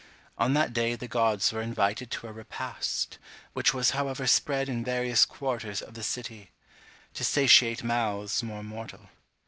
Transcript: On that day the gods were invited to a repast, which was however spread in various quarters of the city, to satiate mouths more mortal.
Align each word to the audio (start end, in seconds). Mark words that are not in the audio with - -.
On 0.35 0.55
that 0.55 0.73
day 0.73 0.95
the 0.95 1.07
gods 1.07 1.53
were 1.53 1.61
invited 1.61 2.09
to 2.09 2.27
a 2.27 2.31
repast, 2.33 3.19
which 3.53 3.71
was 3.71 3.91
however 3.91 4.25
spread 4.25 4.67
in 4.67 4.83
various 4.83 5.25
quarters 5.27 5.79
of 5.79 5.93
the 5.93 6.01
city, 6.01 6.49
to 7.13 7.23
satiate 7.23 7.83
mouths 7.83 8.41
more 8.41 8.63
mortal. 8.63 9.09